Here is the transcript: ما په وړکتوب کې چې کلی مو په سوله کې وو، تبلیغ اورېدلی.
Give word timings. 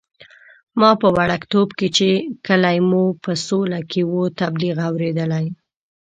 ما 0.79 0.91
په 1.01 1.07
وړکتوب 1.17 1.67
کې 1.77 1.87
چې 1.97 2.09
کلی 2.47 2.77
مو 2.89 3.03
په 3.23 3.31
سوله 3.47 3.79
کې 3.91 4.01
وو، 4.09 4.23
تبلیغ 4.39 4.75
اورېدلی. 4.89 5.45